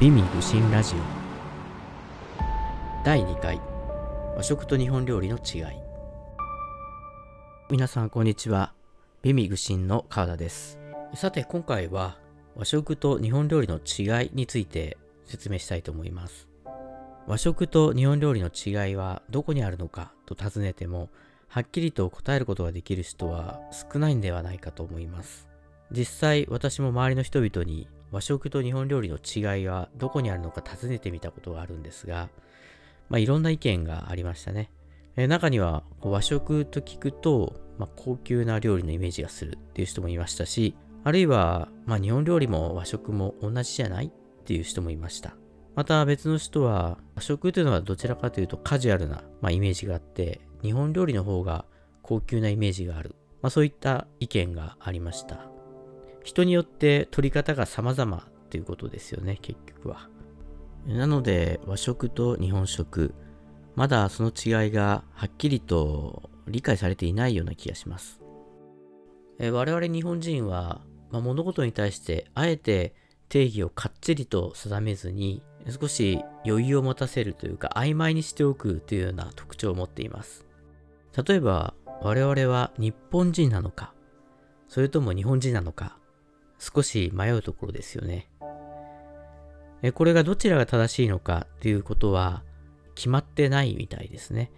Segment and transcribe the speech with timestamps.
[0.00, 0.98] 美味愚心ラジオ。
[3.04, 3.60] 第2回。
[4.34, 5.64] 和食と日本料理の違い。
[7.70, 8.72] 皆さんこんにちは。
[9.20, 10.78] 美味愚心の川田です。
[11.14, 12.16] さて今回は
[12.56, 14.96] 和食と日本料理の違いについて
[15.26, 16.48] 説明したいと思います。
[17.26, 21.10] 和食と日本料理の違いはどこにあるのかと尋ねても
[21.48, 23.60] はっきりと答えることができる人は
[23.92, 25.46] 少ないんではないかと思います。
[25.92, 32.28] 実際私も周りの人々に和食と日本料理の違いはどこにあるのか尋ねてみたことがあるんですが、
[33.08, 34.70] まあ、いろんな意見がありましたね。
[35.16, 44.10] え中には和食と聞くと、まあ、高級な料理のイメージがするっていう人もいましたし、あるいは、まあ、日本料理も和食も同じじゃないっ
[44.44, 45.34] ていう人もいました。
[45.74, 51.64] また別の人は和食というのはどちらかというとカジュアルな、まあ、イメージがあって日本料理の方が
[52.02, 55.49] 高級なイメージがある、まあ、そういった意見がありました。
[56.22, 60.08] 人によって取り方が様々っていうことですよね、結局は。
[60.86, 63.14] なので、和食と日本食、
[63.76, 68.20] まだその違いがはっきりと理解されていないような気がします。
[69.38, 72.94] え我々日本人は、まあ、物事に対してあえて
[73.28, 75.42] 定義をかっちりと定めずに
[75.80, 80.44] 少し余裕を持たせるというか曖昧にしておくというような特徴を持っています。
[81.26, 83.94] 例えば我々は日本人なのか
[84.68, 85.98] それとも日本人なのか
[86.60, 88.28] 少し迷うところですよね。
[89.94, 92.44] これがどちらが正しいのかっていうことは
[92.94, 94.52] 決まってないみたいですね。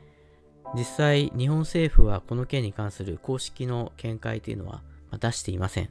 [0.74, 4.82] 実際、日本政府はこの件に関する公式の見解というのは
[5.20, 5.90] 出していません。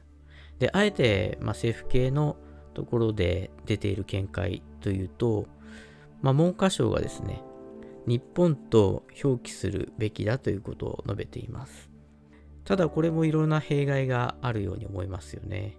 [0.58, 2.36] で、あえて、ま政府系の
[2.74, 5.46] ところで出ている見解というと、
[6.20, 7.42] まあ、文科省がですね、
[8.06, 11.90] 日本と表記するべきだということを述べています。
[12.64, 15.76] ただこれもいろんな弊害があるように思いますよね。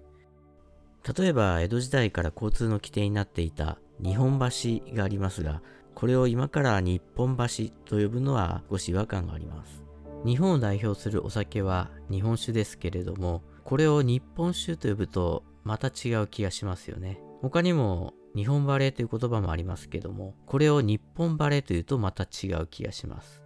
[1.17, 5.61] 例えば江戸時代から交通の規定になっていた日本橋がありますが、
[5.95, 9.83] これを今から日本橋と呼ぶのは少し違和感があります。
[10.25, 17.19] 日本を代表するお酒は日本酒ですけれども、これを日本酒と呼ぶとまた違う気がしますよね。
[17.41, 23.43] 他にも日本バレーという言葉もありますけども、これを日本バレーというとまた違う気がします。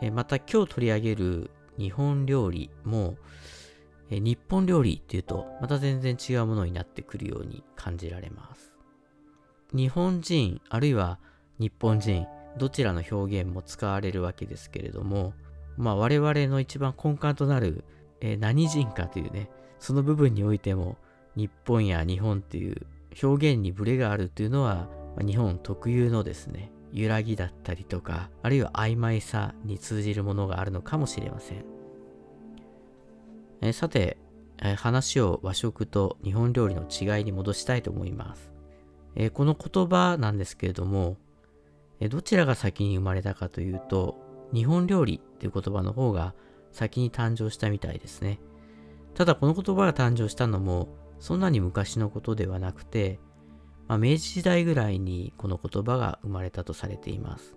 [0.00, 3.16] えまた今日取り上げる日本料理も、
[4.10, 8.72] え日本料理っていうとまた全然違うものになってくるように感じられます。
[9.74, 11.18] 日本人あるいは
[11.58, 12.26] 日本人
[12.58, 15.34] どちらの表現も使われるわけですけれども、
[15.76, 17.84] まあ我々の一番根幹となる、
[18.20, 20.96] え何人かというね、その部分においても
[21.36, 22.86] 日本や日本っていう
[23.22, 31.73] 表現にブレがあるというのは、ま日本特有のですね、揺らぎだったりとか、あるいは曖昧さに通じるものがあるのかもしれません。
[33.64, 34.18] えさて、
[34.62, 38.52] え話を和食と日本料理の違いに戻したいと思います。
[39.16, 41.16] えこの言葉なんですけれども、
[41.98, 44.18] えどちらが先に生まれたかというと、
[44.52, 46.34] 日本料理っていう言葉の方が
[46.72, 48.38] 先に誕生したみたいですね。
[49.14, 50.88] ただこの言葉が誕生したのも
[51.18, 53.20] そんなに昔のことではなくて、
[53.88, 57.56] まあ、明治時代ぐらいにこの言葉が生まれたとされています。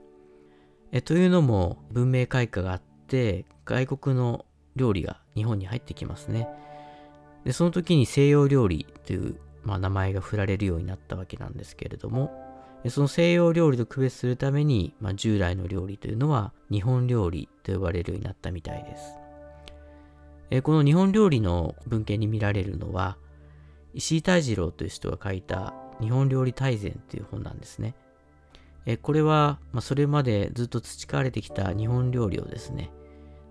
[0.92, 4.46] えというのも文明開化があって外国の
[4.78, 6.50] 料理が日本に入ってきますね。
[7.46, 12.32] で、その時に西洋料理という、まあ、名前が振られるようになったわけなんですけれども、
[12.90, 19.14] その西洋料理と区別するために、まあ、従来の料理というのは日本料理と呼ばれるようになったみたいです。
[20.50, 23.18] えこの日本料理の文献に見られるのは、
[23.94, 27.96] 石井泰次郎という人が書いた日本料理大全という本なんですね。
[28.86, 32.92] えこれは、まあ、それまでずっと培われてきた日本料理をですね、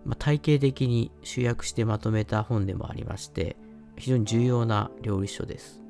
[0.07, 3.57] まあ、体系的に集約してまとめた本でもありまして、
[3.97, 5.83] 非常に重要な料理書です。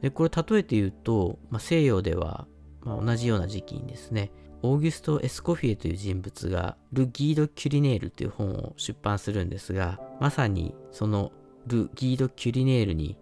[0.00, 2.46] で、これ例えて言うと、まあ、西洋では、
[2.80, 11.32] ま、同じような時期にですね、オーギュスト・エスコフィエという人物がル・ギード・キュリネールという本を出版するんですが、まさにその
[11.66, 13.16] ル・ギード・キュリネールに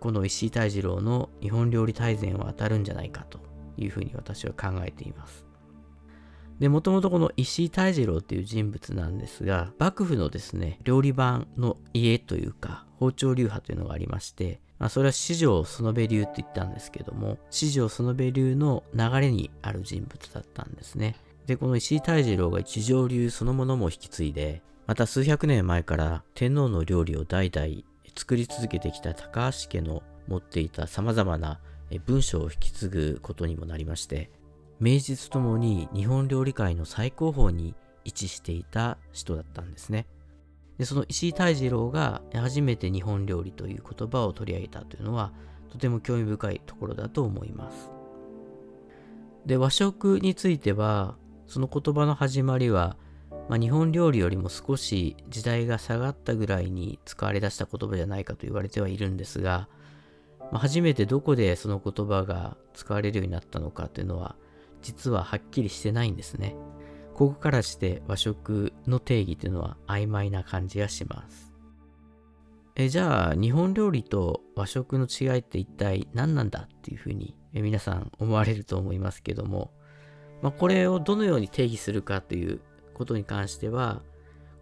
[0.00, 3.38] この石井泰次郎の日本料理大全は当たるんじゃないかと
[3.76, 5.45] いうふうに私は考えています。
[6.58, 21.16] で、もともとこの石井泰次郎っていう人物なんですが、幕府のですね、料理番の家というか、包丁流派というのがありまして、まあ、それは四条園部流って言ったんですけども、四条園部流の流れにある人物だったんですね。
[21.46, 27.82] で、この石井泰次郎が一条流そのものも引き継いで、また数百年前から天皇の料理を代々
[28.16, 31.60] 作り続けてきた高橋家の持っていた様々な
[32.06, 34.30] 文章を引き継ぐことにもなりまして、
[34.78, 37.74] 名実ともに日本料理界の最高峰に
[38.04, 40.06] 位置していた人だったんですね。
[40.78, 45.32] でその石井泰次郎が初めて日本料理という言葉を取り上げたというのは
[45.70, 47.90] とても興味深いところだと思います。
[49.46, 52.96] で、和食については、その言葉の始まりは、
[53.48, 59.68] まあ、日本料理よりも少し時代が下がったぐらいに使われ出した言葉じゃないかと言われてはいるんですが、
[60.50, 64.34] まあ、初めてどこでその言葉が使われるようになったのかというのは
[64.86, 66.54] 実ははっきりしてないんですね。
[67.12, 71.52] ここからして和食の定義というのは曖昧な感じがします。
[72.76, 79.72] えじゃあ日本料理と和食の違いって一体何なんだっていうふうに皆さん思われると思いますけども、
[80.40, 82.60] まあ、これをどのように定義するかという
[82.94, 84.02] ことに関しては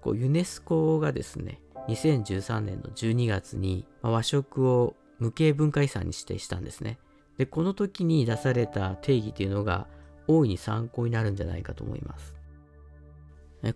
[0.01, 6.99] こうユネスコがですね2013年の12月に和食を無形文化遺産に指定したんですね
[7.37, 9.89] でこの時に出された定義というのが
[10.27, 12.35] 大いに参考になるんじゃないかと思います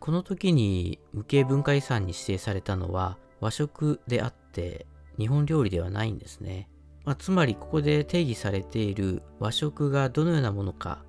[0.01, 4.87] この時に無形文化遺産に指定されたのは和食であって
[5.19, 6.69] 日本料理ではないんですね。
[7.05, 11.05] まあ、つまりここで定義されている和食がどのようなものか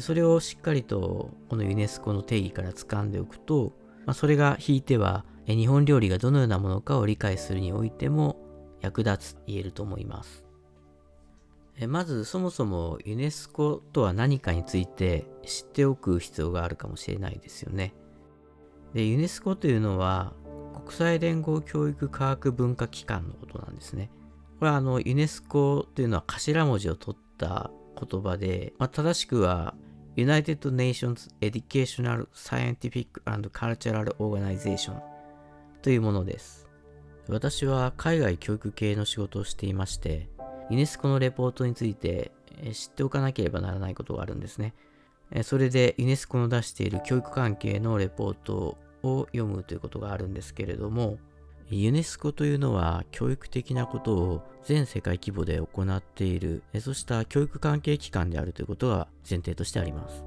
[0.00, 3.72] それをしっかりとこのユネスコの定義から掴んでおくと、
[4.04, 8.36] まあ、それが引いては日本料理がどのようなものかを理解するにおいても
[8.82, 10.47] 役立つ言えると思います。
[11.86, 17.94] まずそもそもユネスコとは何かについて知っておく必要があるかもしれないですよね。
[18.94, 20.32] でユネスコというのは
[20.84, 24.10] 国際連合教育科学文化機関のことなんですね。
[24.58, 27.70] これはあのユネスコというのは頭文字を取った
[28.00, 29.74] 言葉で、まあ、正しくは
[30.16, 35.00] United Nations Educational Scientific and Cultural Organization
[35.82, 36.68] というものです。
[37.28, 40.28] 私は海外教育系の仕事をしていまして、
[40.70, 42.32] ユネスコのレポートについて
[42.72, 44.74] 知っておかなければならないことがあるんですね。
[45.42, 51.18] それでユネスコの出している教育関係のレポートを読むということがあるんですけれども、
[51.70, 60.24] ユネスコというのは教育的なことを全世界規模で行っている、そうした教育関係機関であるということが前提としてあります。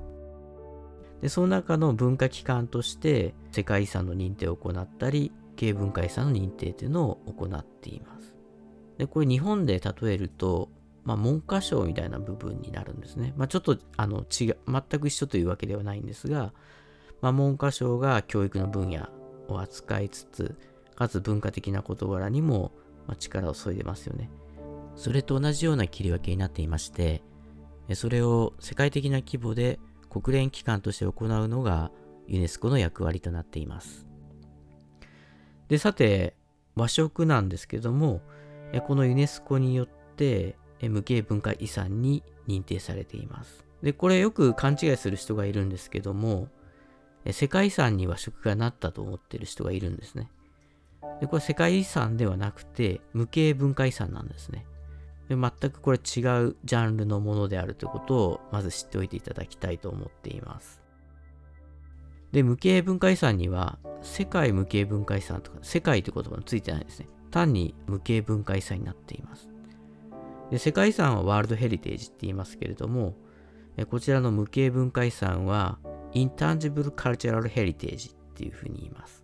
[1.21, 8.20] でその中の文化機関として世界遺産の認定を行ったり、軽文化遺産の認定というのを行っています。
[8.97, 10.69] で、これ日本で例えると、
[11.03, 13.33] まあ、文科省みたいな部分になるんですね。
[13.35, 16.53] まあ、ちょっとあの違、全く一緒というわけではないんですが、
[17.21, 19.09] まあ、文科省が教育の分野
[19.47, 20.55] を扱いつつ、
[20.95, 22.71] かつ文化的な事柄にも
[23.17, 24.29] 力を注いでますよね。
[24.95, 27.23] それと同じような切り分けになっていまして、
[27.93, 29.79] それを世界的な規模で
[30.09, 31.91] 国連機関として行うのが
[32.27, 34.05] ユネスコの役割となっています。
[35.67, 36.35] で、さて、
[36.75, 38.21] 和食なんですけども、
[38.79, 43.65] このユネスコによって無形文化遺産に認定されています。
[43.83, 46.47] で、これよく勘違いする人がいるんですけども、
[47.31, 50.31] 世界遺産に和食がなったと思ってる人がいるんですね。
[51.19, 54.65] でこれ世界遺産ではなくて無形文化遺産なんですね
[55.29, 55.35] で。
[55.35, 56.01] 全くこれ違う
[56.63, 60.81] ジャンルのものであるということをまず知っておいていただきたいと思っています。
[62.31, 67.07] で、無形文化遺産には世界無形文化遺産とか世界という言葉がついてないですね。
[67.31, 69.49] 単に無形文化遺産になっています。
[70.51, 73.15] で世界遺産はワールドヘリテージって言いますけれども、
[73.89, 75.79] こちらの無形文化遺産は
[76.13, 79.23] インタンジブルカルチャラルヘリテージっていうふうに言います。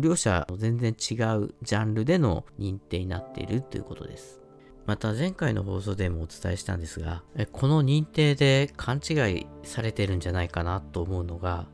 [0.00, 4.40] 両者全然違うジャンルでの認定になっているということです。
[4.86, 11.68] また前回の放送でもお伝えしたんですが、この認定で勘違いされてるんじゃないかなと思うのが、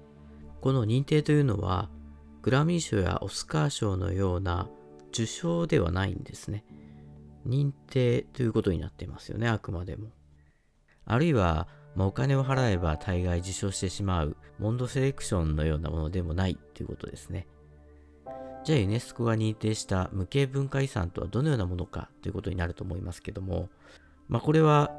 [0.61, 1.89] この認定というのは、
[2.43, 4.69] グラミー賞やオスカー賞のような
[5.13, 6.65] 受賞ではないんですね。
[7.47, 10.09] 認定ということになってますよね、あくまでも。
[11.05, 17.47] あるいは、まあ、お金を払えば大概受賞してしまうモンドセレクションのようなものでもないということですね。
[18.63, 23.71] じゃあユネスコが認定した無形文化遺産とはどのようなものかということになると思いますけども、
[24.29, 24.93] まあ、これは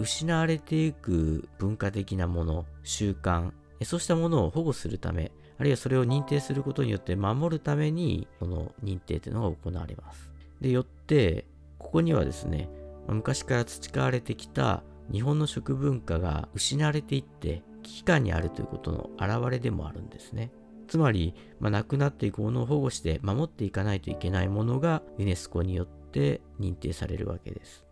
[0.00, 3.52] 失われていく文化的なもの、習慣、
[3.84, 10.30] そうしたものを保護するため、あるいはそれを認定することによって守るために、その認定というのが行われます。
[10.60, 11.46] で、よって、
[11.78, 12.68] ここにはですね、
[13.08, 14.82] 昔から培われてきた
[15.12, 20.50] 日本の食文化が失われていって危機感にあるということの表れでもあるんですね。
[20.88, 27.84] つまり、まあ、亡くなっていくものを保護して守っていかないといけないものがユネスコによって認定されるわけです。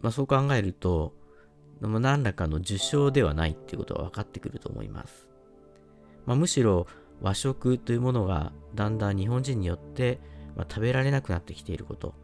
[0.00, 1.14] まあ、そう考えると、
[1.80, 5.28] 何らかの受賞ではないっていうことが分かってくると思います。
[6.26, 6.86] まあ、むしろ
[7.20, 10.20] 和食というものがだんだん日本人によって、
[10.56, 12.14] ま食べられなくなってきていること、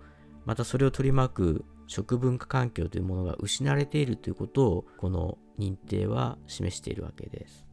[0.44, 7.66] またそれを取り巻く食文化環境というものが失われているということをこの認定は示しているわけです。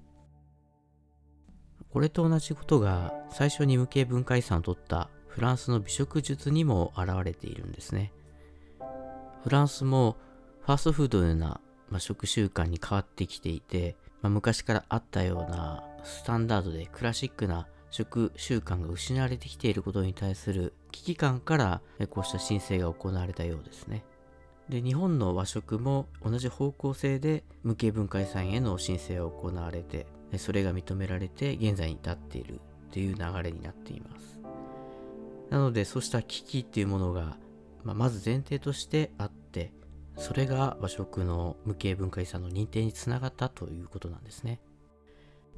[1.91, 8.13] これと同じことが最初に無形文化遺産を取ったフランスの美食術にも現れているんですね。
[9.43, 10.17] フランスも
[10.61, 11.59] ファーストフードのような、
[11.89, 24.03] まあ、食習慣に変わってきていて、まあ、昔からあったようなスタンダードでクラシックな食習慣が失われてきていることに対する危機感からこうした申請が行われたようですね。
[24.69, 34.39] で日本の和食も同じ方向性で無形文化遺産への申請が行われてそれが認められて現在に至っているという流れになっています
[35.49, 37.37] なのでそうした危機っていうものが、
[37.83, 39.73] まあ、まず前提としてあって
[40.15, 44.61] それが和食の無形文化遺産の認定につながったということなんですね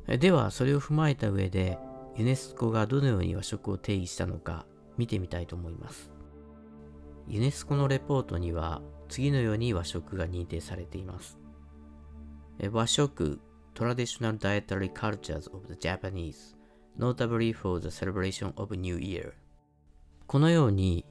[0.08, 1.78] ではそれを踏まえた上で
[2.16, 4.66] ユネスコがどのように和食を定義したのか
[4.98, 6.12] 見てみたいと思います
[7.28, 11.38] ユネスコのレポートには次のように和食が認定されています。
[12.72, 13.40] 和食
[13.76, 16.56] Traditional Dietary Cultures of the Japanese
[16.98, 19.34] Notably for the Celebration of New Year
[20.28, 21.06] このように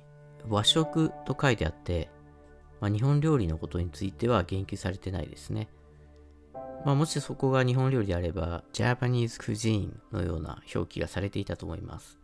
[0.48, 2.08] 和食と書いてあって、
[2.80, 5.68] まあ、日本料理のことについては言及されてないですね。
[6.84, 12.18] まあ、もしそこが日本料理であれば、Japanese Cuisine のような表記がされていたと思います。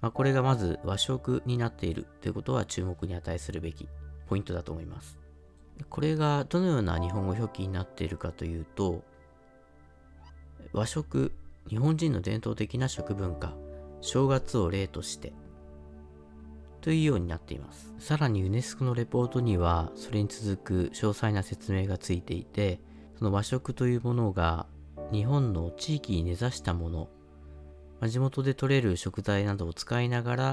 [0.00, 3.88] まあ、これがまず和食になっているということは注目に値するべき
[4.28, 5.18] ポイントだと思います。
[5.88, 9.02] これがどのような日本語表記になっているかというと、
[10.72, 11.32] 和食、
[11.68, 13.54] 日本人の伝統的な食文化、
[14.00, 15.32] 正月を例として、
[16.80, 17.94] というようになっています。
[17.98, 22.80] さらにユネスコのレポートには、それに続く詳細な説明がついていて、
[23.18, 24.66] その和食というものが
[25.10, 27.08] 日本の地域に根ざしたもの、
[28.00, 30.44] まあ、地元で採れる食材などを使いながら、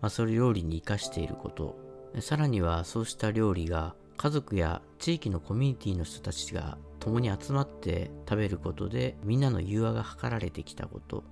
[0.00, 1.76] まあ、それ料理に生かしていること。
[2.20, 11.24] さらにはそうした料理が家族や地域のコミュニティの人たちが共に集まって食べることでみんなの融和が図られてきたこと、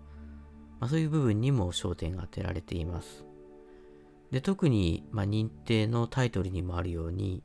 [0.81, 3.25] まあ、そういう部分にも焦点が当てられています。
[4.33, 7.45] で特に、ま、認定のタイトルにもあるように、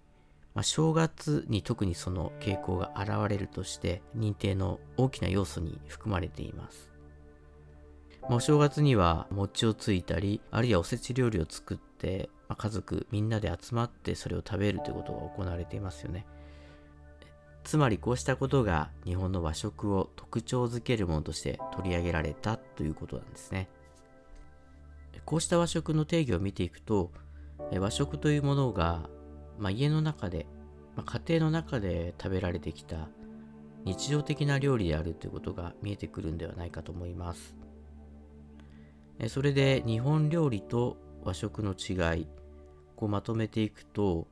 [0.58, 6.92] まあ、正月に特にその傾向が現れるとして認定の大きな要素に含まれています。
[8.24, 16.26] まあ、お正月には餅をついたりあるいはおせち料理を作ってまあ、家族みんなで集まってそれを食べるということが行われていますよね。
[17.64, 23.70] つまりこうしたことが日本の和食を特徴づけるものとして取り上げられたということなんですね。
[25.24, 27.12] こうした和食の定義を見ていくと
[27.78, 29.08] 和食というものが、
[29.58, 30.46] まあ、家の中で、
[30.96, 33.10] まあ、家庭の中で食べられてきた
[33.86, 37.56] 日常的な料理であるということが見えてくるんではないかと思います。
[39.30, 42.28] それで日本料理と和食の違い
[42.96, 44.28] こうまとめていくと、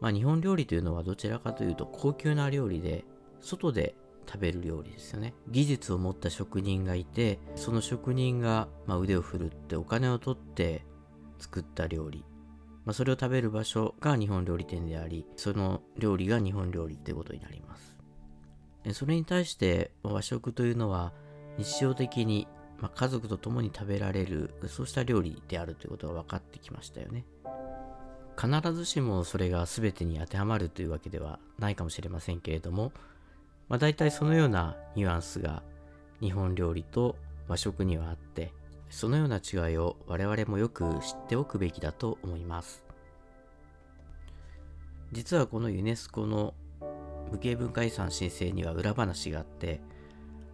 [0.00, 3.04] まあ、日本料理というのはどちらかというと高級な料理で
[3.40, 3.94] 外で
[4.26, 10.84] 食べる料理ですよね技術を持った職人がいてその職人がま腕を振るってお金を取って
[11.38, 12.24] 作った料理、
[12.86, 17.96] まあ、それを食べる場所が日本料理店でありその料理が日本料理ってことになります。
[18.92, 21.12] それに対して和食というのは
[21.58, 22.46] 日常的に
[22.78, 27.24] ま家族と共に食べられるそうした料理であるということが分かってきましたよね。
[28.40, 32.92] 必ずしもそれが全てに当てはまるというわけではないかもしれませんけれども、
[33.68, 35.62] まあ、大体そのようなニュアンスが
[36.20, 37.16] 日本料理と
[37.48, 38.52] 和食にはあって
[38.90, 42.84] そのような違いを我々もよく知っておくべきだと思います。
[45.12, 46.54] 実はこのユネスコの
[47.30, 49.80] 無形文化遺産申請には裏話があって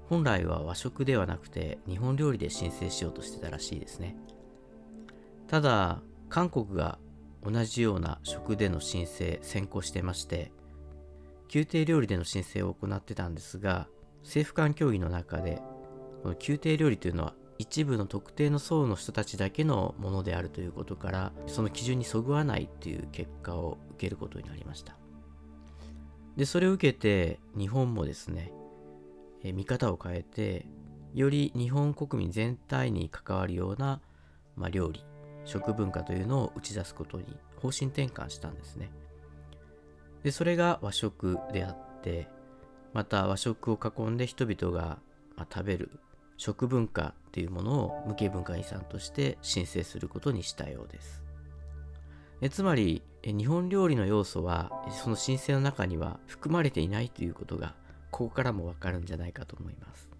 [0.09, 4.17] 本来は和食ではなくて日本料理で申請しようとしてたらしいですね。
[5.47, 6.99] ただ韓国が
[7.45, 10.53] 同じような食での申請先行してまして
[11.53, 13.89] 宮廷料理での申請を行ってたんですが
[14.23, 15.61] 政府間協議の中で
[16.23, 24.97] この宮廷料理というのは一部の特定の層の人たちだけのものであるということからその基準にそぐわないという結果を受けることになりました
[26.37, 28.52] でそれを受けて日本もですね
[29.44, 30.66] 見方を変えて
[31.14, 34.00] より日本国民全体に関わるような、
[34.56, 35.04] まあ、料理
[35.44, 37.25] 食文化というのを打ち出すことに
[37.56, 38.90] 方針転換したんですね。
[40.23, 42.28] でそれが和食であって
[42.92, 44.99] また和食を囲んで人々が、
[45.37, 45.90] まあ、食べる
[46.37, 51.23] 食文化っていうものを無形文化遺産として申請することにしたようです。
[52.41, 57.75] えつまり日本料理の要素はその申請の中には含まれていないということが
[58.11, 60.11] ここからもわかるんじゃないかと思います。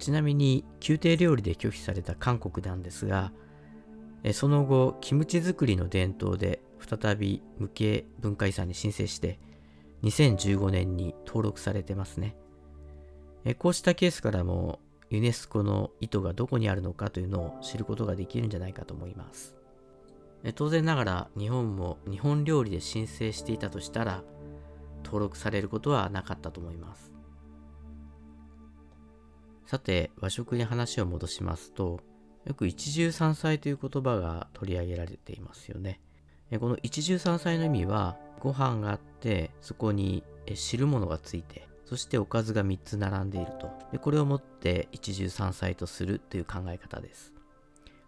[0.00, 3.32] ちなみに宮廷料理で拒否された韓国なんですが
[4.32, 9.38] その後キムチ作りの伝統で再び無形文化遺産に申請して
[10.02, 12.34] 2015年に登録されてますね
[13.58, 19.56] こうしたケースからもユネスコの意図がどこにあるのかというのを知ることができるんじゃないかと思います。
[20.54, 24.22] 当然ながら日本も日本料理で申請していたとしたら
[25.04, 27.12] 登録されることはなかったと思います。
[29.66, 32.00] さて和食に話を戻しますと
[32.44, 36.00] よく一汁三菜という言葉が取り上げられていますよね。
[36.58, 47.34] この一汁三菜の意味はご飯があってそこに汁物がついてそしておかずが3つ並んでいるとでこれをもって一汁三菜とするという考え方です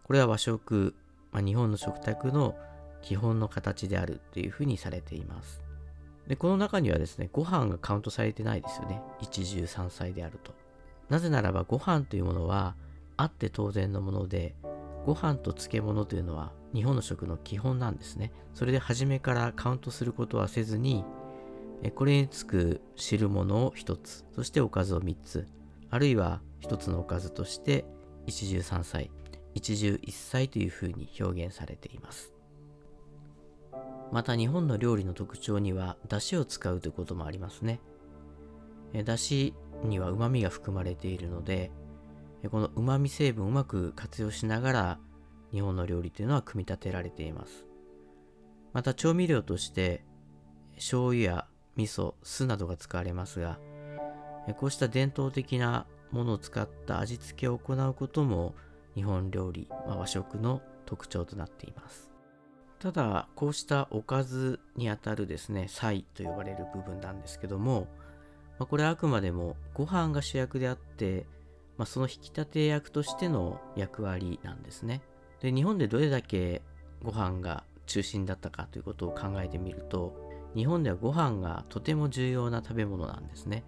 [0.05, 0.95] これは和食
[1.33, 2.55] まあ、日本の食卓の
[3.01, 5.61] 基本の形であるというふうにされています。
[6.29, 9.03] で、この中にはですね、ご飯がカウントされてないですよね。
[9.21, 10.55] 一汁三菜であると。
[11.09, 12.77] なぜならばご飯というものは
[13.17, 14.55] あって当然のもので、
[15.05, 18.31] ご飯と漬物というのは日本の食の基本なんですね。
[18.55, 21.05] それで初めからカウントすることはせずに、
[21.91, 25.47] これにつく汁物を1つ、そしておかずを3つ、
[25.91, 27.85] あるいは1つのおかずとして
[28.27, 29.11] 一汁三菜、
[29.55, 32.33] 一汁一菜というふうに表現されています。
[34.12, 37.81] また日本の料理の特徴には出汁を使うということもありますね。
[38.93, 41.71] 出汁には旨味が含まれているので
[42.51, 45.01] この旨味成分をうまく活用しながら
[45.51, 47.67] 日本の料理というのは組み立てられています。
[48.73, 50.05] また調味料として
[50.77, 53.59] 醤油や味噌酢などが使われますが
[54.57, 58.55] こうした伝統的なものを使った味付けを行うことも
[58.95, 62.11] 日本料理、まあ、和食の特徴となっています。
[62.79, 67.87] ただこうしたおかずにあたるですね菜と呼ばれる部分なんですけども、
[68.59, 71.25] まあ、これはあくまでもご飯が主役であって、
[71.79, 75.00] まあ、その引き立て役としての役割なんですね。
[75.41, 76.61] で日本でどれだけ
[77.05, 83.64] ご飯が中心だったかということを考えてみると日本ではご飯がとても重要な食べ物なんですね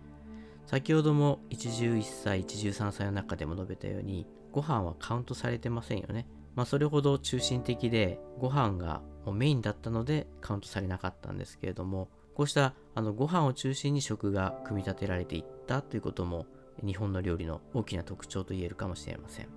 [0.66, 6.26] 先ほども一汁一菜一汁三菜の中でも述べたようにご飯はカウントされてませんよね。
[6.54, 16.47] まあそれほど中心的でご飯がもうメインだったのでカウントされなかったんですけれどもこうしたあのご飯を中心に食が組み立てられていったということも
[16.84, 19.49] 日本の料理の大きな特徴と言えるかもしれません。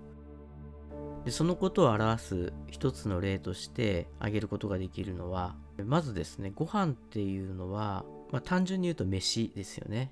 [1.25, 10.11] でそのことを表す一つの例として挙げることができるのはまずですねご飯っていうのは、まあ、単純に言うと飯ですよね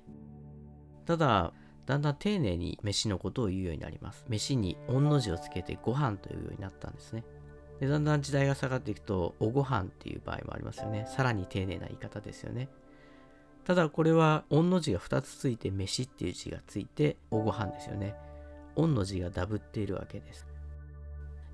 [1.06, 1.52] ただ
[1.86, 4.26] だんだん丁寧に飯のことを言うようになります。
[4.28, 7.24] 飯に御の字をつけてご飯というようになったんですね。
[7.80, 11.06] でだんだん時代が下がっていくと、おご飯っていう場合もありますよね。
[11.08, 12.68] さらに丁寧な言い方ですよね。
[13.64, 18.14] ただこれは、御の字が2つついて、飯っていう字がついて、おご飯ですよね。
[18.74, 20.46] 御の字がダブっているわけです。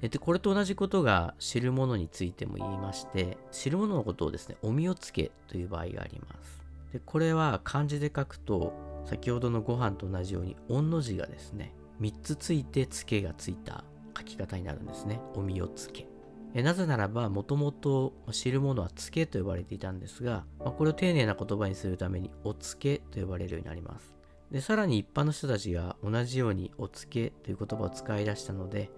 [0.09, 6.63] で、これと同じことが汁物についても言いまして、汁物のことをですね、おみをつけという場合があります。
[6.93, 8.73] で、これは漢字で書くと、
[9.05, 13.85] 先ほどのご飯と同じように、御の字がですね、3つついてつけがついた
[14.17, 15.21] 書き方になるんですね。
[15.35, 16.09] おみをつけ。
[16.55, 24.13] なぜならば、もともと知るものはつけと呼ばれていたんですが、まあ、これを丁寧な言葉にするために、おつけと呼ばれるようになります。
[24.51, 28.91] で、さらに一般の人たちが同じようにおつけという言葉を使い出したので、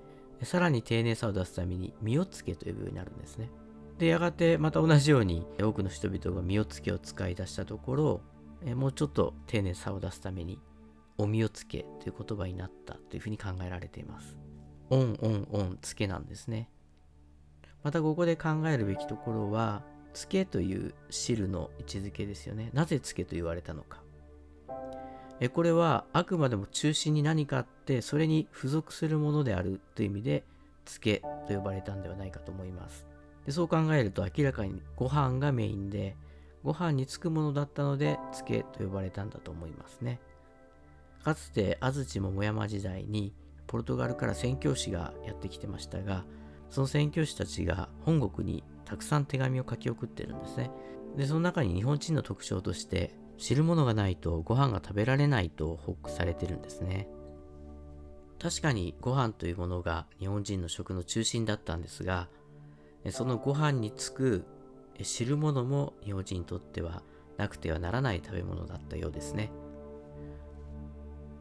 [0.45, 3.51] さらに丁寧さを出すために、みをつけと呼ぶようになるんですね。
[3.99, 8.21] で、やがてまた同じように多くの人々がみをつけを使い出したところ、
[8.75, 10.61] もうちょっと丁寧さを出すために、
[11.19, 14.37] おみおつけという言葉になったというふうに考えられています。
[14.91, 16.69] オンオンオンつけなんですね。
[17.83, 22.71] またここで考えるべきところは、つけという汁の位置づけですよね。
[22.73, 24.04] なぜつけと言われたのか。
[25.45, 30.45] えこれはあくまでも中心に何かあってそれに付属するものであるという意味で
[30.85, 33.07] つけと呼ばれたんではないかと思います
[33.47, 36.17] でそう考えると明らかにご飯がメインで
[36.65, 40.19] ご飯につくものだったので、つけと呼ばれたんだと思いますね。
[41.23, 43.35] かつて安土桃山時代に
[43.67, 46.25] ポルトガルから宣教師がやってきてましたが、
[46.71, 50.71] その宣教師たちが本国にたくさん手紙を書き送ってるんですね。
[51.19, 57.09] で、その中に日本人の特徴として、知るものがないとご飯が食べられないと報告されてるんですね。
[58.39, 62.29] 確かにご飯というものが日本人の食の中心だったんですが、
[63.11, 64.45] そのご飯につく
[65.03, 67.03] 知るものも日本人にとっては
[67.37, 69.51] なくてはならない食べ物だったようですね。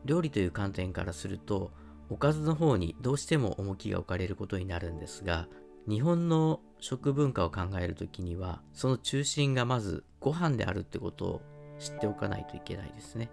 [0.06, 1.72] 料理という観点からすると
[2.10, 5.48] おかずの方にどうしても重きが置かれることになるんですが
[5.88, 11.42] 日本の食文化を考える時にはその中心がまずご飯であるってことを
[11.80, 13.30] 知っておかないといけないですね。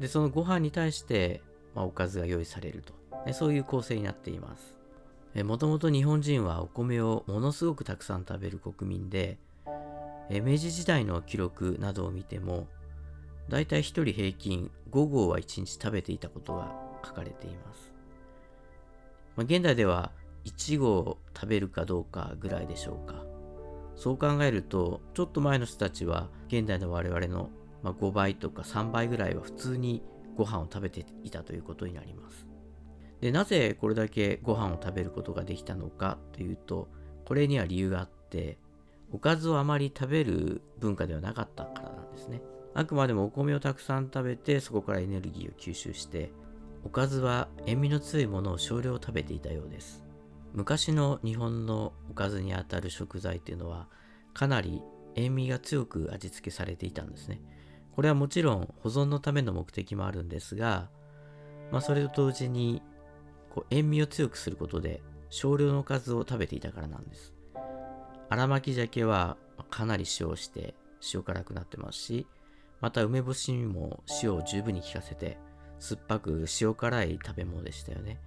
[0.00, 1.42] でそのご飯に対して、
[1.74, 2.94] まあ、おかずが用意されると
[3.32, 4.74] そういう構成になっています。
[5.42, 9.38] もともと日本人はお米をものすごくたくさん食べる国民で、
[10.30, 12.68] 明治時代の記録などを見ても、
[13.48, 16.72] だいたい1人平均5合は1日食べていたことが
[17.04, 17.92] 書かれています。
[19.36, 20.12] まあ、現代では
[20.44, 23.33] いちごを食べるかどうかぐらいでしょうか
[23.96, 27.50] そう考えるとちょっと前の人たちは現代の我々の
[27.82, 30.02] 5倍とか3倍ぐらいは普通に
[30.36, 32.46] ご飯を食べていたということになります。
[33.20, 36.88] でなぜこれだけご飯を食べることができたのかというと
[37.24, 38.58] これには理由があって
[39.12, 42.42] おかずをあまり食べる文化ではなかったからなんですね。
[42.74, 46.32] あくまでもお米をたくさん食べてそこからエネルギーを吸収して
[46.84, 50.03] おかずは塩味の強いものを少量食べていたようです。
[50.54, 53.88] 昔の日本のおかずにあたる食材っていうのは
[54.32, 54.82] かなり
[55.16, 57.40] 塩味が強く味付けされていたんですね。
[57.94, 60.88] これはもちろん保存のための目的もあるんですが、
[61.70, 62.82] まあ、それと同時に
[63.50, 67.34] こう塩味を強くすることで少量の数を食べていたからなんです。
[68.30, 69.36] 荒巻き鮭は
[69.70, 70.74] かなり塩をして
[71.12, 72.26] 塩辛くなってますし
[72.80, 75.38] また梅干しにも塩を十分に効かせて
[75.78, 78.20] 酸っぱく塩辛い食べ物でしたよね。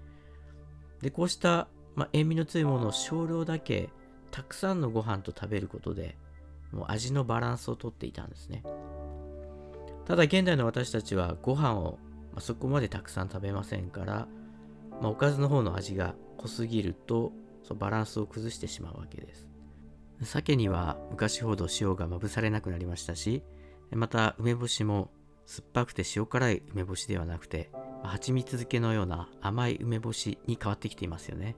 [1.02, 3.90] でこうした、まあ、塩味の強いものを少量だけ
[4.30, 6.16] たくさんのご飯と食べることで
[6.72, 8.64] もう味のバランスをとっていたんですね。
[10.06, 11.98] ただ現代の私たちはご飯を、
[12.32, 14.28] まあ、そこまでたくさん食べませんから、
[15.02, 17.34] まあ、おかずの方の味が濃すぎると
[17.64, 19.48] そバランスを崩してしまうわけです。
[20.22, 23.44] 鮭には昔ほど塩がまぶされなくなりましたし
[23.92, 25.12] また梅干しも
[25.46, 27.70] 酸っぱくて塩辛い梅干しではなくて
[28.04, 31.56] 蜂蜜漬けのような甘い梅干しに変わってきていますよね。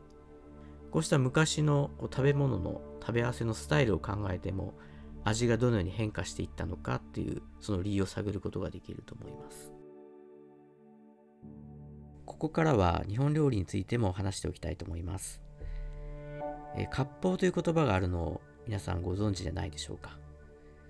[0.92, 4.74] こうした昔の食べ物の食べ合わせのスタイルを考えても
[5.24, 9.74] 味がどのように変化していったのかっていうその理由を探ることができると思います。
[12.26, 15.42] ここからは日本料理についても話しておきたいと思います。
[16.76, 20.18] え割烹という言葉があるのを皆さんご存知じゃないでしょうか。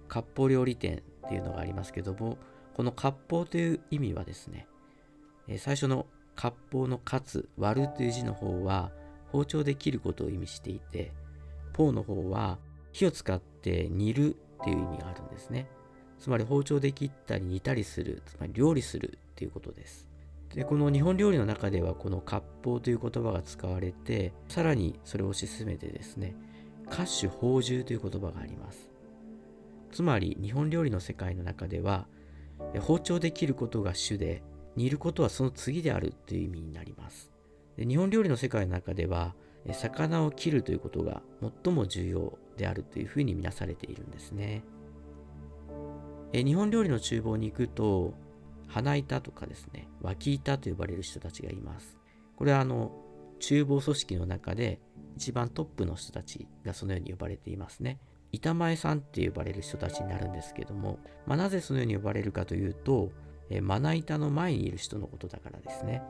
[0.09, 2.37] 割烹料理店っていうのがありますけども
[2.73, 4.67] この割烹という意味はですね
[5.47, 8.91] え最初の割烹の割つ割るという字の方は
[9.31, 11.11] 包丁で切ることを意味していて
[11.73, 12.57] ポーの方は
[12.91, 15.67] 火を使って煮るっていう意味があるんですね。
[16.19, 20.05] つまり包丁で切ったり煮たりする、つまり料理するっていうことです。
[20.53, 26.35] で、この日本料理の中ではこの割烹という言葉が使われて、さらにそれを推し進めてですね、
[26.87, 28.89] 歌手宝珠という言葉があります。
[29.91, 32.07] つまり日本料理の世界の中では、
[32.81, 34.43] 包丁で切ることが主で、
[34.75, 37.31] 煮ることはその次であるという意味になります。
[37.79, 39.33] で日本料理の世界の中では、
[39.71, 41.21] 魚を切るということが
[41.63, 44.63] 最も重要であるというふうに見なされているんですね。
[46.33, 48.13] え日本料理の厨房に行くと、
[48.67, 51.97] 花板とかですね、脇板と呼ばれる人たちがいます。
[52.35, 52.91] これはあの、
[53.39, 54.81] 厨房組織の中で
[55.15, 57.99] 一番トップの人たちがそのように呼ばれていますね。
[58.33, 63.13] 板前さんって呼ばれる人たちになるんですけども、まあ、なぜそのように呼ばれるかというと、
[63.49, 66.03] えまな板の前にいる人のことだからですね。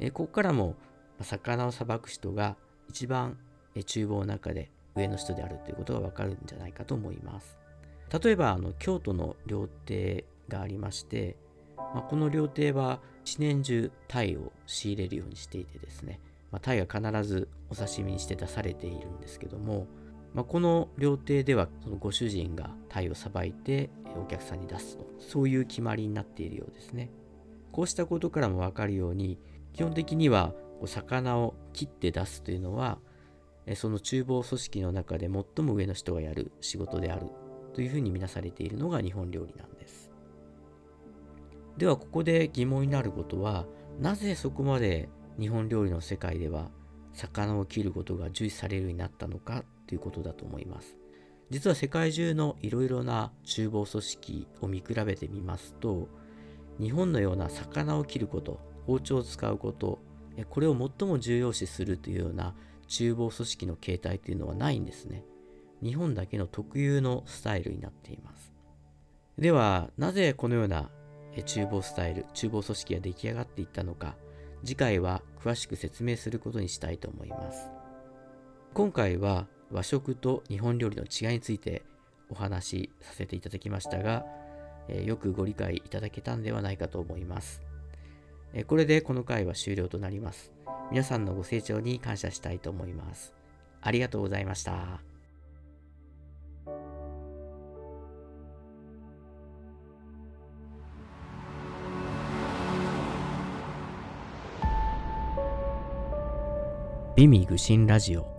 [0.00, 0.76] えここからも、
[1.20, 2.56] 魚をさばく人が
[2.88, 3.38] 一番
[3.86, 7.56] 厨房の中で上の人であるということがわかるんじゃないかと思います。
[8.22, 11.36] 例えばあの京都の料亭がありまして、
[11.76, 16.20] まあ、この料亭は一年中鯛を仕入れるようにしていてですね、
[16.52, 19.86] まあ、鯛が必ずお刺身にして出されているんですけども、
[20.34, 27.10] まあ、この料亭ではそのご主人が鯛をさばいてお客さんに出すとそういう決まりになっているようですね
[27.72, 29.38] こうしたことからも分かるように
[29.74, 30.54] 基本的には
[30.86, 32.98] 魚を切って出すというのは
[33.76, 37.26] その厨房組織の中で最も上の人がやる仕事である
[37.74, 40.10] というふうに見なされているのが日本料理なんです。
[41.76, 43.66] ではここで疑問になることは
[44.00, 45.08] なぜそこまで
[45.40, 46.70] 日本料理の世界では
[47.12, 50.96] 魚を切ることが重視されるようになったのかということだと思います。
[51.50, 56.08] 実は世界中のいろいろな厨房組織を見比べてみますと
[56.80, 60.00] 日本のような魚を切ること包丁を使うこと
[60.50, 62.54] これを最も重要視するというような
[62.88, 65.24] 厨房組織の形態というのはないんですね。
[65.82, 68.52] 日本だけの特有のスタイルになっています。
[69.38, 70.90] では、なぜこのような
[71.44, 74.16] 厨房スタイル、厨房組織が出来上がっていったのか、
[74.64, 77.70] 次回は詳しく説明することにしたいと思います。
[78.72, 81.84] 今回は和食と日本料理の違いについて
[82.28, 84.24] お話しさせていただきましたが、
[84.88, 87.62] えよくご理解いただけたんではないかと思います。
[88.56, 90.52] えこれでこの回は終了となります。
[90.90, 93.34] 皆さんのご成長に感謝したいと思います。
[93.82, 95.00] ありがとうございました。
[107.16, 108.33] 美味愚心ラジオ